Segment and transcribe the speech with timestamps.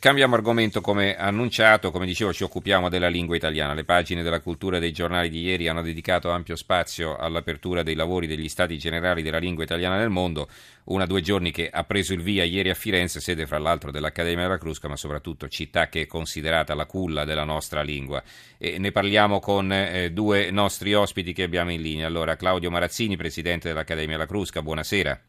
[0.00, 3.74] Cambiamo argomento come annunciato, come dicevo ci occupiamo della lingua italiana.
[3.74, 8.28] Le pagine della cultura dei giornali di ieri hanno dedicato ampio spazio all'apertura dei lavori
[8.28, 10.48] degli stati generali della lingua italiana nel mondo,
[10.84, 14.44] una due giorni che ha preso il via ieri a Firenze, sede fra l'altro dell'Accademia
[14.44, 18.22] della Crusca, ma soprattutto città che è considerata la culla della nostra lingua.
[18.56, 22.06] E ne parliamo con eh, due nostri ospiti che abbiamo in linea.
[22.06, 25.20] Allora Claudio Marazzini, presidente dell'Accademia della Crusca, buonasera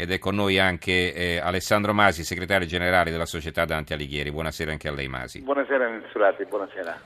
[0.00, 4.30] ed è con noi anche eh, Alessandro Masi, segretario generale della Società Dante Alighieri.
[4.30, 5.40] Buonasera anche a lei Masi.
[5.40, 7.00] Buonasera Mensurati, buonasera.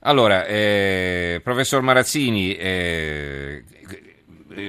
[0.00, 3.62] Allora, eh, professor Marazzini, eh,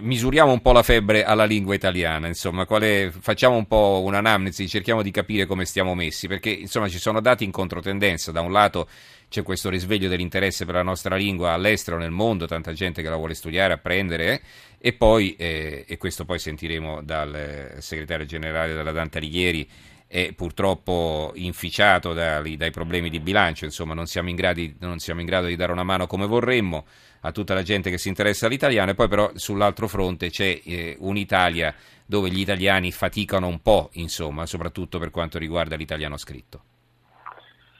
[0.01, 5.01] misuriamo un po' la febbre alla lingua italiana, insomma, è, facciamo un po' un'anamnesi, cerchiamo
[5.01, 8.87] di capire come stiamo messi, perché insomma ci sono dati in controtendenza, da un lato
[9.29, 13.15] c'è questo risveglio dell'interesse per la nostra lingua all'estero, nel mondo, tanta gente che la
[13.15, 14.41] vuole studiare, apprendere, eh?
[14.85, 19.65] E poi, eh, e questo poi sentiremo dal eh, segretario generale della Dante Alighieri,
[20.05, 25.25] è purtroppo inficiato dai, dai problemi di bilancio, insomma non siamo, gradi, non siamo, in
[25.25, 26.83] grado di dare una mano come vorremmo
[27.21, 30.97] a tutta la gente che si interessa all'italiano e poi però sull'altro fronte c'è eh,
[30.99, 31.73] un'Italia
[32.05, 36.61] dove gli italiani faticano un po', insomma, soprattutto per quanto riguarda l'italiano scritto.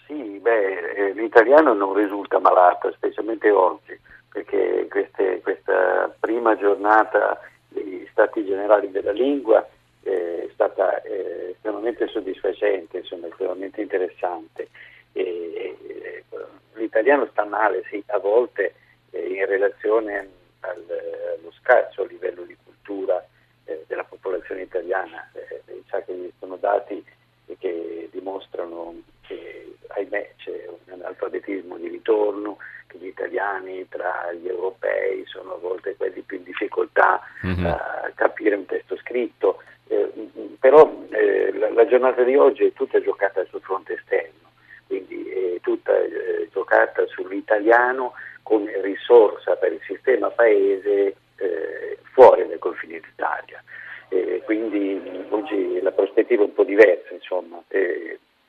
[0.07, 3.99] Sì, beh, eh, l'italiano non risulta malato, specialmente oggi,
[4.33, 7.39] perché queste, questa prima giornata
[7.69, 9.65] degli stati generali della lingua
[10.01, 14.69] eh, è stata eh, estremamente soddisfacente, insomma, estremamente interessante.
[15.11, 16.23] E, e,
[16.73, 18.73] l'italiano sta male, sì, a volte
[19.11, 20.27] eh, in relazione
[20.61, 20.83] al,
[21.37, 23.23] allo scarso livello di cultura
[23.65, 25.29] eh, della popolazione italiana.
[25.65, 27.05] lei sa che sono dati
[27.59, 32.57] che dimostrano che ahimè c'è un analfabetismo di ritorno,
[33.03, 37.65] gli italiani tra gli europei sono a volte quelli più in difficoltà mm-hmm.
[37.65, 40.09] a capire un testo scritto, eh,
[40.59, 44.51] però eh, la, la, giornata di oggi è tutta giocata sul fronte esterno,
[44.87, 52.59] quindi è tutta eh, giocata sull'italiano come risorsa per il sistema paese eh, fuori dai
[52.59, 53.61] confini d'Italia.
[54.45, 57.61] quindi oggi la prospettiva è un po' diversa, insomma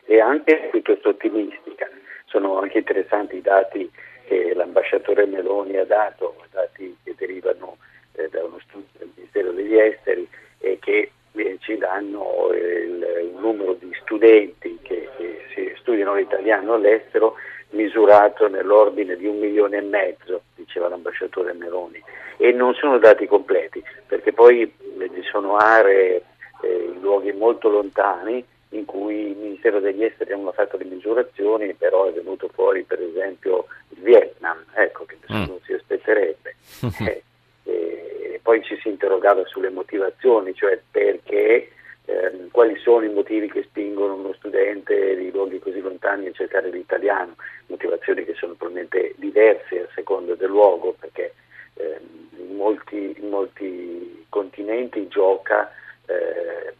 [0.06, 1.88] e anche piuttosto ottimistica.
[2.26, 3.90] Sono anche interessanti i dati
[4.26, 7.76] che l'ambasciatore Meloni ha dato, dati che derivano
[8.12, 13.34] eh, da uno studio del Ministero degli Esteri e che eh, ci danno il, il,
[13.38, 17.34] numero di studenti che, che studiano l'italiano all'estero
[17.70, 22.02] misurato nell'ordine di un milione e mezzo, diceva l'ambasciatore Meloni,
[22.36, 26.22] e non sono dati completi, perché poi eh, ci sono aree
[26.62, 31.74] eh, luoghi molto lontani in cui il Ministero degli Esteri non ha fatto le misurazioni,
[31.74, 33.66] però è venuto fuori per esempio
[34.04, 35.64] Vietnam, ecco, che nessuno mm.
[35.64, 36.54] si aspetterebbe.
[36.98, 37.22] eh,
[37.64, 41.70] e poi ci si interrogava sulle motivazioni, cioè perché,
[42.04, 46.70] ehm, quali sono i motivi che spingono uno studente di luoghi così lontani a cercare
[46.70, 47.34] l'italiano,
[47.66, 51.34] motivazioni che sono probabilmente diverse a seconda del luogo, perché
[51.74, 55.72] ehm, in, molti, in molti continenti gioca
[56.06, 56.74] eh,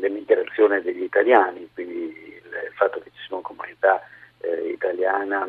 [0.00, 4.02] l'emigrazione degli italiani, quindi il, fatto che ci una comunità
[4.40, 5.48] eh, italiana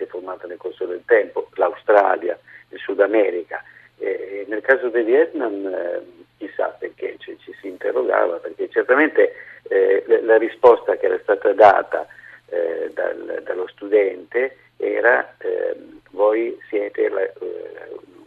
[0.00, 2.38] si è formata nel corso del tempo, l'Australia,
[2.70, 3.62] il Sud America.
[3.98, 6.02] E nel caso del Vietnam eh,
[6.38, 9.34] chissà perché ci, ci, si interrogava, perché certamente
[9.68, 12.06] eh, la risposta che era stata data
[12.46, 17.32] eh, dal, dallo studente era ehm, voi siete la, eh,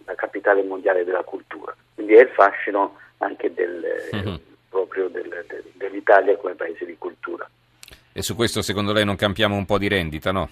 [0.06, 4.36] la, capitale mondiale della cultura, quindi è il fascino anche del, mm-hmm
[4.74, 7.48] proprio del, del, dell'Italia come paese di cultura.
[8.12, 10.50] E su questo secondo lei non campiamo un po' di rendita, no?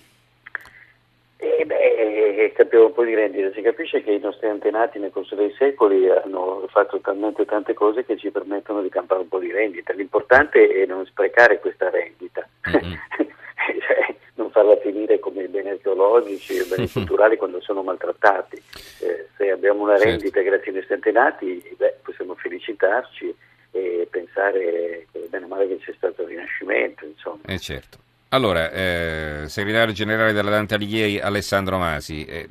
[2.02, 5.54] Beh, campiamo un po' di rendita, si capisce che i nostri antenati nel corso dei
[5.56, 9.94] secoli hanno fatto talmente tante cose che ci permettono di campare un po' di rendita.
[9.94, 12.94] L'importante è non sprecare questa rendita, mm-hmm.
[13.86, 18.56] cioè, non farla finire come i beni archeologici e i beni culturali quando sono maltrattati.
[19.02, 20.10] Eh, se abbiamo una certo.
[20.10, 20.50] rendita certo.
[20.50, 23.36] grazie ai nostri antenati, beh, possiamo felicitarci
[23.74, 27.06] e pensare che bene o male che c'è stato il rinascimento.
[27.06, 27.42] Insomma.
[27.46, 28.00] Eh certo.
[28.34, 32.48] Allora, eh, segretario generale della Dante Alighieri Alessandro Masi, eh,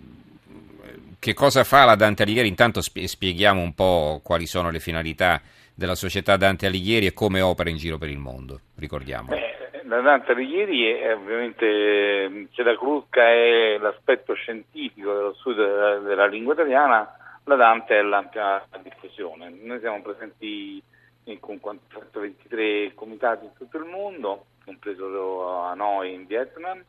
[1.18, 2.48] che cosa fa la Dante Alighieri?
[2.48, 5.40] Intanto spieghiamo un po' quali sono le finalità
[5.74, 9.30] della società Dante Alighieri e come opera in giro per il mondo, ricordiamo.
[9.84, 16.26] la Dante Alighieri è ovviamente, se la Crusca è l'aspetto scientifico dello studio della, della
[16.26, 17.10] lingua italiana,
[17.44, 19.50] la Dante è l'ampia diffusione.
[19.62, 20.82] Noi siamo presenti
[21.38, 26.82] con 423 comitati in tutto il mondo, compreso a noi in Vietnam.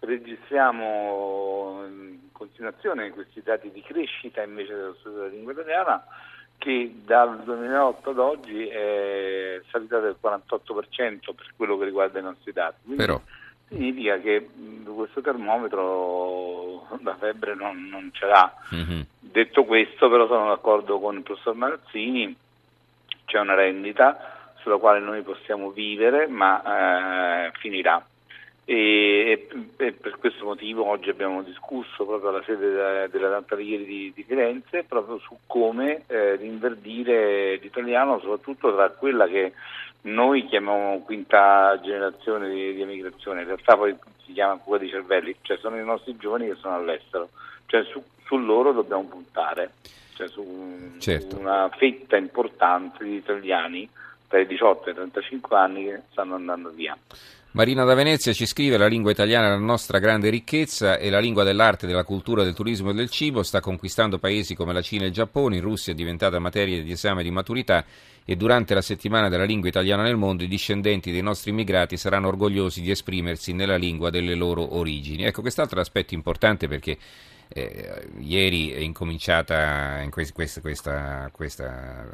[0.00, 6.04] Registriamo in continuazione questi dati di crescita invece dello studio della lingua italiana
[6.58, 12.52] che dal 2008 ad oggi è salita del 48% per quello che riguarda i nostri
[12.52, 12.76] dati.
[12.82, 13.20] Quindi Però.
[13.68, 14.48] Significa che
[14.84, 18.54] questo termometro la febbre non, non ce l'ha.
[18.74, 19.00] Mm-hmm.
[19.18, 22.36] Detto questo, però sono d'accordo con il professor Marazzini,
[23.24, 28.04] c'è una rendita sulla quale noi possiamo vivere, ma eh, finirà.
[28.66, 29.46] E,
[29.76, 34.22] e, per questo motivo oggi abbiamo discusso proprio alla sede della, della Tantaglieri di, di,
[34.22, 39.52] Firenze proprio su come eh, rinverdire l'italiano, soprattutto tra quella che
[40.02, 43.94] noi chiamiamo quinta generazione di, di emigrazione, in realtà poi
[44.24, 47.28] si chiama fuga di cervelli, cioè sono i nostri giovani che sono all'estero,
[47.66, 49.72] cioè su, su loro dobbiamo puntare,
[50.14, 51.36] cioè su, certo.
[51.36, 53.86] su una fetta importante di italiani
[54.28, 56.96] tra i 18 e i 35 anni che stanno andando via.
[57.54, 61.20] Marina da Venezia ci scrive la lingua italiana è la nostra grande ricchezza e la
[61.20, 65.04] lingua dell'arte, della cultura, del turismo e del cibo sta conquistando paesi come la Cina
[65.04, 67.84] e il Giappone, in Russia è diventata materia di esame di maturità
[68.24, 72.26] e durante la settimana della lingua italiana nel mondo i discendenti dei nostri immigrati saranno
[72.26, 75.22] orgogliosi di esprimersi nella lingua delle loro origini.
[75.22, 76.98] Ecco, quest'altro aspetto importante perché
[77.48, 82.04] eh, ieri è incominciata in quest- quest- questa, questa,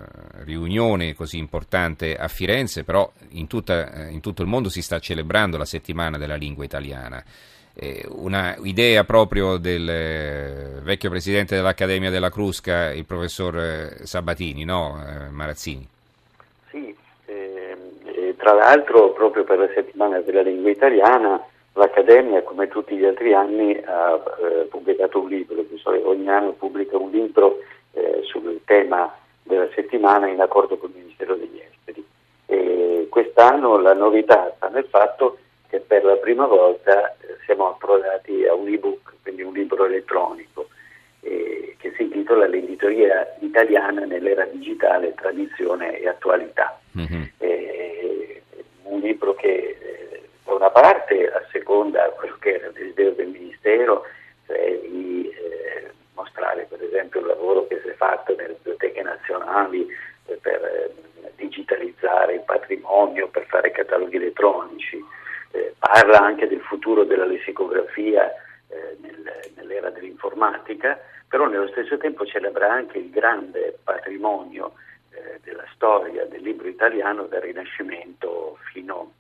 [0.44, 5.56] riunione così importante a Firenze, però in, tutta, in, tutto il mondo si sta celebrando
[5.56, 7.22] la settimana della lingua italiana.
[7.72, 14.64] Eh, una idea proprio del eh, vecchio presidente dell'Accademia della Crusca, il professor eh, Sabatini,
[14.64, 15.88] no, eh, Marazzini?
[16.70, 16.94] Sì,
[17.26, 21.40] ehm, tra l'altro proprio per la settimana della lingua italiana
[21.74, 25.64] l'Accademia, come tutti gli altri anni, ha eh, pubblicato un libro,
[26.04, 27.58] ogni anno pubblica un libro
[27.92, 32.04] eh, sul tema della settimana in accordo con il Ministero degli Esteri.
[32.46, 35.38] E quest'anno la novità sta nel fatto
[35.68, 40.68] che per la prima volta eh, siamo approdati a un ebook, quindi un libro elettronico,
[41.20, 46.78] eh, che si intitola L'editoria italiana nell'era digitale, tradizione e attualità.
[46.98, 47.22] Mm-hmm.
[48.82, 49.78] un libro che
[50.50, 54.04] da una parte a seconda quello che era il desiderio del Ministero,
[54.46, 59.86] cioè di eh, mostrare per esempio il lavoro che si è fatto nelle biblioteche nazionali
[60.26, 60.92] eh, per eh,
[61.36, 65.02] digitalizzare il patrimonio, per fare cataloghi elettronici,
[65.52, 68.32] eh, parla anche del futuro della lessicografia
[68.68, 70.98] eh, nel, nell'era dell'informatica,
[71.28, 74.72] però nello stesso tempo celebra anche il grande patrimonio
[75.10, 79.12] eh, della storia del libro italiano dal Rinascimento fino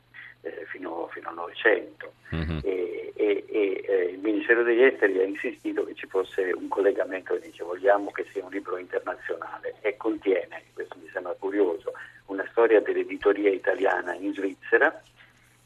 [0.42, 2.58] eh, fino, fino, al Novecento mm-hmm.
[2.62, 7.34] e, e, e eh, il Ministero degli Esteri ha insistito che ci fosse un collegamento
[7.34, 11.92] e dice vogliamo che sia un libro internazionale e contiene, questo mi sembra curioso,
[12.26, 15.02] una storia dell'editoria italiana in Svizzera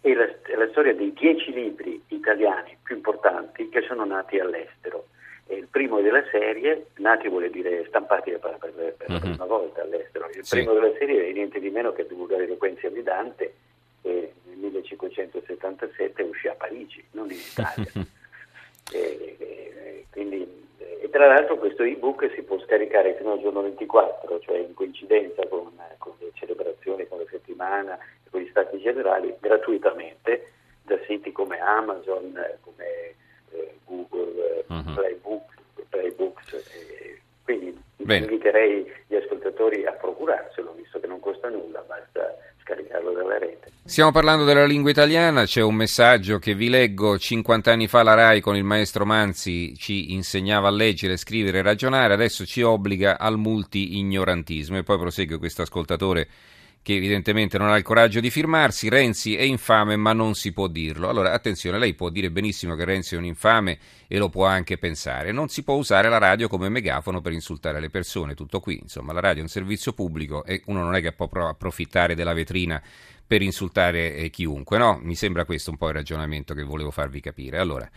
[0.06, 0.26] e la,
[0.58, 5.06] la storia dei dieci libri italiani più importanti che sono nati all'estero.
[5.46, 9.14] E il primo della serie, nati vuol dire stampati per, per, per mm-hmm.
[9.14, 10.56] la prima volta all'estero, il sì.
[10.56, 13.54] primo della serie è niente di meno che Divulgare Eloquenza di Dante,
[14.02, 17.90] e 1577 uscì a Parigi, non in Italia.
[18.92, 24.38] e, e, quindi, e, tra l'altro questo ebook si può scaricare fino al giorno 24,
[24.40, 27.98] cioè in coincidenza con, con le celebrazioni, con la settimana,
[28.34, 30.50] con gli stati generali, gratuitamente
[30.82, 33.14] da siti come Amazon, come
[33.52, 34.92] eh, Google, uh-huh.
[34.92, 35.54] Playbooks.
[35.88, 38.24] Playbooks eh, quindi Bene.
[38.24, 43.70] inviterei gli ascoltatori a procurarselo, visto che non costa nulla, basta scaricarlo dalla rete.
[43.84, 47.16] Stiamo parlando della lingua italiana, c'è un messaggio che vi leggo.
[47.16, 51.62] 50 anni fa la RAI con il maestro Manzi ci insegnava a leggere, scrivere e
[51.62, 54.78] ragionare, adesso ci obbliga al multi-ignorantismo.
[54.78, 56.26] E poi prosegue questo ascoltatore
[56.84, 58.90] che evidentemente non ha il coraggio di firmarsi.
[58.90, 61.08] Renzi è infame, ma non si può dirlo.
[61.08, 64.76] Allora, attenzione, lei può dire benissimo che Renzi è un infame e lo può anche
[64.76, 65.32] pensare.
[65.32, 68.78] Non si può usare la radio come megafono per insultare le persone, tutto qui.
[68.82, 72.34] Insomma, la radio è un servizio pubblico e uno non è che può approfittare della
[72.34, 72.82] vetrina
[73.26, 75.00] per insultare eh, chiunque, no?
[75.02, 77.56] Mi sembra questo un po' il ragionamento che volevo farvi capire.
[77.56, 77.88] Allora,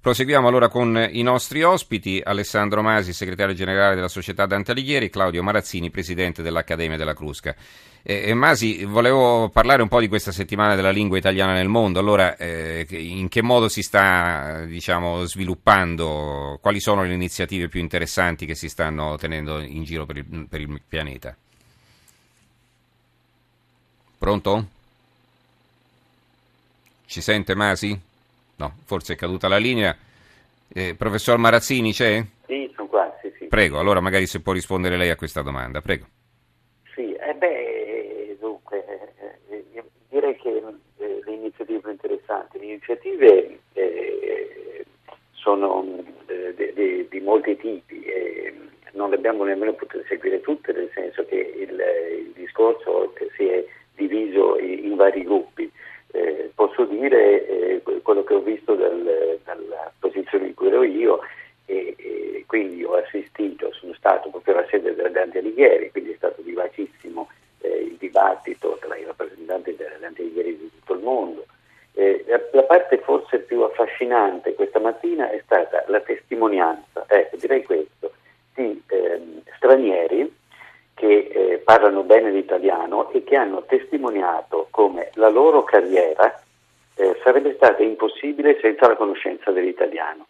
[0.00, 5.42] Proseguiamo allora con i nostri ospiti, Alessandro Masi, segretario generale della Società Dante Alighieri, Claudio
[5.42, 7.54] Marazzini, presidente dell'Accademia della Crusca.
[8.02, 11.98] Eh, Masi, volevo parlare un po' di questa settimana della lingua italiana nel mondo.
[11.98, 16.58] Allora, eh, in che modo si sta diciamo, sviluppando?
[16.62, 20.60] Quali sono le iniziative più interessanti che si stanno tenendo in giro per il, per
[20.60, 21.36] il pianeta?
[24.16, 24.68] Pronto?
[27.04, 28.07] Ci sente Masi?
[28.58, 29.96] No, forse è caduta la linea.
[30.72, 32.24] Eh, professor Marazzini c'è?
[32.46, 33.46] Sì, sono qua, sì, sì.
[33.46, 36.06] Prego, allora magari se può rispondere lei a questa domanda, prego.
[36.92, 38.84] Sì, eh beh, dunque,
[39.48, 40.62] eh, direi che
[40.98, 44.84] eh, le iniziative interessanti, le iniziative eh,
[45.30, 48.04] sono eh, di, di, di, molti tipi,
[48.94, 53.64] non le abbiamo nemmeno potute seguire tutte, nel senso che il, il discorso si è
[53.94, 55.70] diviso in, in vari gruppi.
[56.10, 61.20] Eh, posso dire eh, quello che ho visto dal, dalla posizione in cui ero io
[61.66, 66.16] e, e, quindi ho assistito, sono stato proprio alla sede della Dante Alighieri, quindi è
[66.16, 67.28] stato vivacissimo
[67.60, 71.44] eh, il dibattito tra i rappresentanti della Dante Alighieri di tutto il mondo.
[71.92, 77.64] Eh, la, la, parte forse più affascinante questa mattina è stata la testimonianza, ecco direi
[77.64, 78.12] questo,
[78.54, 80.32] di ehm, stranieri
[80.94, 86.40] che eh, parlano bene l'italiano e che hanno testimoniato come la loro carriera
[86.94, 90.28] eh, sarebbe stata impossibile senza la conoscenza dell'italiano.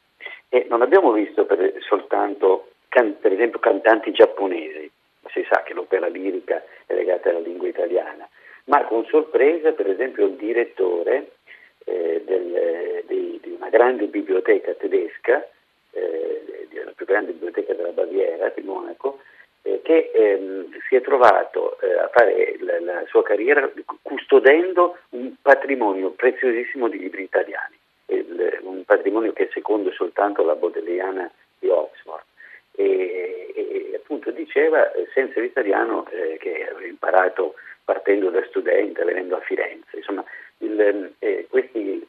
[0.49, 4.91] E non abbiamo visto per, soltanto, can, per esempio, cantanti giapponesi,
[5.35, 8.27] si sa che l'opera lirica è legata alla lingua italiana,
[8.65, 11.33] ma con sorpresa, per esempio, il direttore
[11.85, 15.47] eh, del, di, di, una grande biblioteca tedesca,
[15.91, 19.18] eh, la più grande biblioteca della Baviera, di Monaco,
[19.89, 23.71] eh, che ehm, si è trovato eh, a fare la, la, sua carriera
[24.03, 27.75] custodendo un patrimonio preziosissimo di libri italiani,
[28.07, 32.25] il, un patrimonio che è secondo soltanto la Bodleiana di Oxford.
[32.73, 39.37] E, e, appunto diceva eh, senza l'italiano eh, che aveva imparato partendo da studente, venendo
[39.37, 39.97] a Firenze.
[39.97, 40.23] Insomma,
[40.59, 42.07] il, eh, questi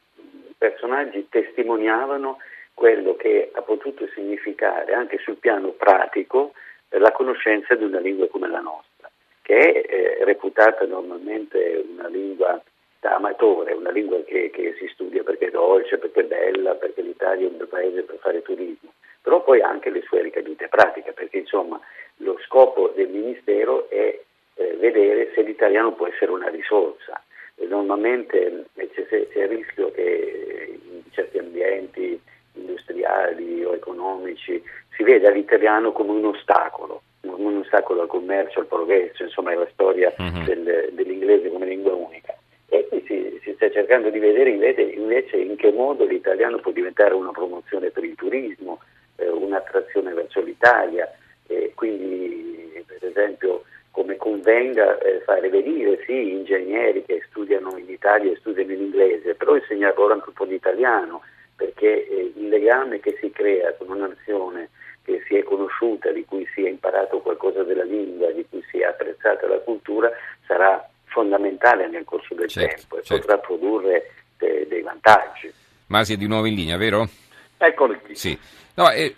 [0.58, 2.36] personaggi testimoniavano
[2.74, 6.52] quello che ha potuto significare anche sul piano pratico
[6.98, 9.10] la conoscenza di una lingua come la nostra,
[9.42, 12.62] che è eh, reputata normalmente una lingua
[13.00, 17.00] da amatore, una lingua che, che, si studia perché è dolce, perché è bella, perché
[17.02, 18.92] l'Italia è un bel paese per fare turismo,
[19.22, 21.80] però poi ha anche le sue ricadute pratiche, perché insomma
[22.16, 24.20] lo scopo del Ministero è
[24.54, 27.22] eh, vedere se l'italiano può essere una risorsa.
[27.66, 32.20] Normalmente eh, c'è, c'è il rischio che in certi ambienti
[32.60, 34.62] industriali o economici
[34.96, 39.56] si veda l'italiano come un ostacolo, come un ostacolo al commercio, al progresso, insomma è
[39.56, 40.44] la storia uh-huh.
[40.44, 42.34] del, dell'inglese come lingua unica.
[42.68, 46.70] E qui si, si sta cercando di vedere invece, invece, in che modo l'italiano può
[46.70, 48.80] diventare una promozione per il turismo,
[49.16, 51.10] eh, un'attrazione verso l'Italia,
[51.46, 58.30] e quindi per esempio come convenga eh, fare venire sì ingegneri che studiano in Italia
[58.30, 61.22] e studiano in inglese, però insegnare loro anche un po' di italiano,
[61.56, 62.19] perché eh,
[62.50, 64.68] legame che si crea con una nazione
[65.02, 68.80] che si è conosciuta, di cui si è imparato qualcosa della lingua, di cui si
[68.80, 70.10] è apprezzata la cultura,
[70.46, 73.26] sarà fondamentale nel corso del certo, tempo e certo.
[73.26, 75.52] potrà produrre de- dei vantaggi.
[75.86, 77.08] Masi è di nuovo in linea, vero?
[77.56, 78.14] Eccolo qui.
[78.14, 78.38] Sì.
[78.80, 79.12] No, eh,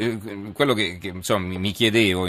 [0.52, 2.26] quello che, che insomma, mi chiedevo,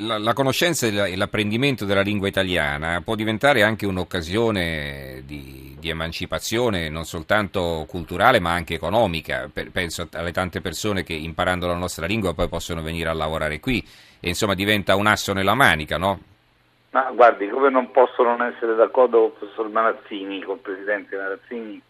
[0.00, 6.90] la, la conoscenza e l'apprendimento della lingua italiana può diventare anche un'occasione di, di emancipazione
[6.90, 9.48] non soltanto culturale ma anche economica.
[9.72, 13.82] penso alle tante persone che imparando la nostra lingua poi possono venire a lavorare qui
[14.20, 16.20] e insomma diventa un asso nella manica, no?
[16.90, 21.16] Ma guardi, come non posso non essere d'accordo con il professor Marazzini, con il presidente
[21.16, 21.80] Marazzini,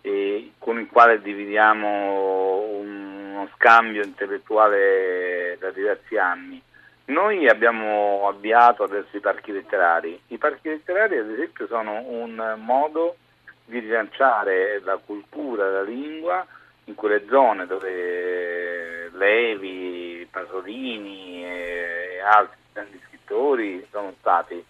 [0.00, 3.04] eh, con il quale dividiamo
[3.36, 6.60] uno scambio intellettuale da diversi anni.
[7.06, 10.20] Noi abbiamo avviato adesso i parchi letterari.
[10.28, 13.16] I parchi letterari, ad esempio, sono un modo
[13.64, 16.44] di rilanciare la cultura, la lingua
[16.84, 24.64] in quelle zone dove Levi, Pasolini e altri grandi scrittori sono stati.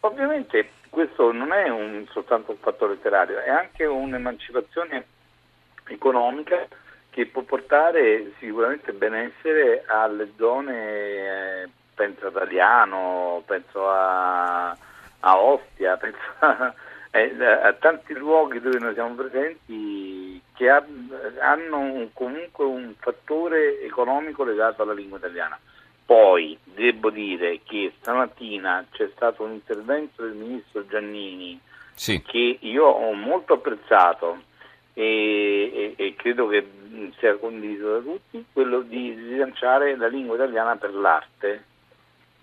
[0.00, 5.06] Ovviamente questo non è un, soltanto un fatto letterario, è anche un'emancipazione
[5.88, 6.66] economica
[7.12, 15.98] che può portare sicuramente benessere alle zone, eh, penso ad Aliano, penso a, a Ostia,
[16.00, 16.74] penso a,
[17.10, 20.82] eh, a, tanti luoghi dove noi siamo presenti che ha,
[21.40, 25.60] hanno un, comunque un fattore economico legato alla lingua italiana.
[26.06, 31.60] Poi devo dire che stamattina c'è stato un intervento del ministro Giannini
[31.94, 32.22] sì.
[32.22, 34.50] che io ho molto apprezzato
[34.94, 36.66] e, e, e, credo che
[37.18, 41.64] sia condiviso da tutti, quello di rilanciare la lingua italiana per l'arte.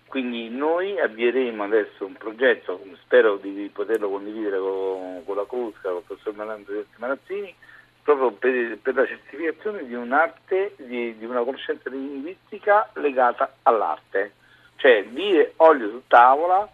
[0.06, 5.98] Quindi noi avvieremo adesso un progetto, spero di poterlo condividere con, con la Crusca, con
[5.98, 7.54] il professor Marazzini,
[8.02, 14.32] proprio per, per, la certificazione di un'arte, di, di, una conoscenza linguistica legata all'arte.
[14.76, 16.68] Cioè dire olio su tavola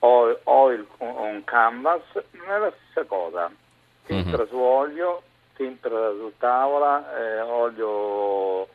[0.00, 2.02] o oil on canvas
[2.32, 3.50] non è la stessa cosa.
[4.06, 4.48] Tempera mm-hmm.
[4.48, 5.22] su olio,
[5.56, 8.68] tempera su tavola, eh, olio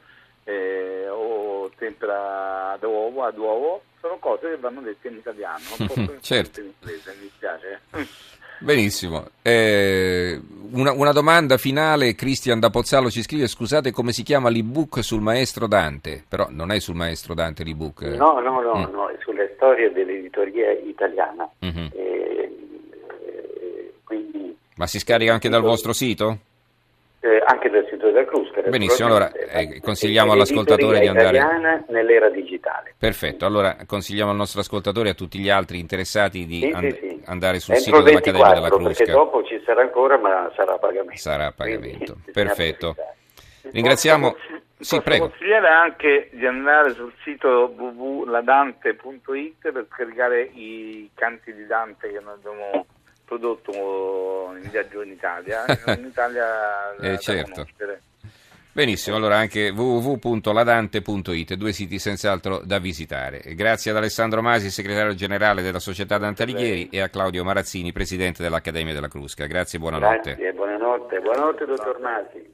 [0.44, 5.88] eh, o tempera ad uovo, ad uovo, sono cose che vanno dette in italiano, non
[5.88, 6.60] posso certo.
[6.60, 7.82] in inglese, mi dispiace.
[8.62, 9.26] Benissimo.
[9.42, 10.40] Eh,
[10.74, 15.22] una, una, domanda finale, Cristian da Pozzallo ci scrive, scusate come si chiama l'ebook sul
[15.22, 18.04] maestro Dante, però non è sul maestro Dante l'ebook.
[18.04, 18.92] No, no, no, mm.
[18.92, 21.50] no è sulla storia dell'editoria italiana.
[21.66, 21.86] Mm-hmm.
[21.92, 22.11] E, quindi,
[24.82, 26.40] Ma si scarica anche dal vostro sito?
[27.20, 28.62] Eh, anche dal sito della Crusca.
[28.62, 31.84] Benissimo, allora eh, consigliamo all'ascoltatore di andare...
[31.90, 32.96] nell'era digitale.
[32.98, 36.98] Perfetto, allora consigliamo al nostro ascoltatore e a tutti gli altri interessati di sì, and-
[36.98, 39.04] sì, andare sul Entro sito 24, dell'Accademia della Crusca.
[39.04, 41.22] perché dopo ci sarà ancora, ma sarà a pagamento.
[41.22, 42.96] Sarà a pagamento, Quindi, perfetto.
[43.62, 44.36] Ringraziamo...
[44.80, 45.28] Sì, prego.
[45.30, 52.34] consigliare anche di andare sul sito www.ladante.it per scaricare i canti di Dante che noi
[52.34, 52.88] abbiamo
[53.32, 55.64] prodotto in viaggio in Italia,
[55.98, 57.66] in Italia eh, certo.
[58.74, 63.42] Benissimo, allora anche www.ladante.it, due siti senz'altro da visitare.
[63.54, 68.42] Grazie ad Alessandro Masi, segretario generale della Società Dante Alighieri, e a Claudio Marazzini, presidente
[68.44, 69.46] dell'Accademia della Crusca.
[69.46, 70.36] Grazie e buonanotte.
[70.36, 72.51] Grazie, buonanotte, buonanotte dottor Masi.